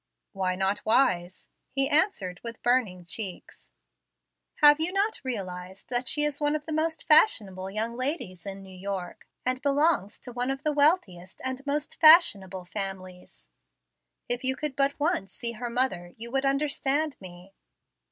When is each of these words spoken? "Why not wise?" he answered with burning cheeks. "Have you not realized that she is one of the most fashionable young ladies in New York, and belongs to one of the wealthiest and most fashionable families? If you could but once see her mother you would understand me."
"Why 0.31 0.55
not 0.55 0.83
wise?" 0.83 1.51
he 1.69 1.87
answered 1.87 2.39
with 2.43 2.63
burning 2.63 3.05
cheeks. 3.05 3.71
"Have 4.55 4.79
you 4.79 4.91
not 4.91 5.21
realized 5.23 5.89
that 5.89 6.09
she 6.09 6.23
is 6.23 6.41
one 6.41 6.55
of 6.55 6.65
the 6.65 6.73
most 6.73 7.07
fashionable 7.07 7.69
young 7.69 7.95
ladies 7.95 8.43
in 8.47 8.63
New 8.63 8.75
York, 8.75 9.27
and 9.45 9.61
belongs 9.61 10.17
to 10.21 10.33
one 10.33 10.49
of 10.49 10.63
the 10.63 10.73
wealthiest 10.73 11.39
and 11.45 11.63
most 11.67 11.99
fashionable 11.99 12.65
families? 12.65 13.47
If 14.27 14.43
you 14.43 14.55
could 14.55 14.75
but 14.75 14.99
once 14.99 15.33
see 15.33 15.51
her 15.51 15.69
mother 15.69 16.15
you 16.17 16.31
would 16.31 16.45
understand 16.47 17.15
me." 17.19 17.53